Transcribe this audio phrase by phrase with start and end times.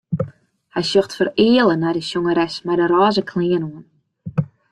[0.73, 3.85] Hy sjocht fereale nei de sjongeres mei de rôze klean oan.